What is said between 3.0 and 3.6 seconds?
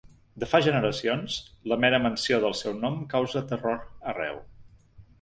causa